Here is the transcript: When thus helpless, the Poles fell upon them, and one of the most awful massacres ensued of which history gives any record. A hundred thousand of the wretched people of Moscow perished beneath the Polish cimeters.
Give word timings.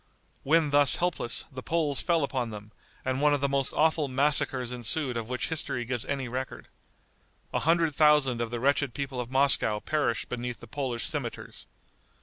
When 0.41 0.71
thus 0.71 0.95
helpless, 0.95 1.45
the 1.51 1.61
Poles 1.61 2.01
fell 2.01 2.23
upon 2.23 2.49
them, 2.49 2.71
and 3.05 3.21
one 3.21 3.35
of 3.35 3.41
the 3.41 3.47
most 3.47 3.71
awful 3.73 4.07
massacres 4.07 4.71
ensued 4.71 5.15
of 5.15 5.29
which 5.29 5.49
history 5.49 5.85
gives 5.85 6.05
any 6.07 6.27
record. 6.27 6.69
A 7.53 7.59
hundred 7.59 7.93
thousand 7.93 8.41
of 8.41 8.49
the 8.49 8.59
wretched 8.59 8.95
people 8.95 9.19
of 9.19 9.29
Moscow 9.29 9.79
perished 9.79 10.27
beneath 10.27 10.59
the 10.59 10.65
Polish 10.65 11.07
cimeters. 11.07 11.67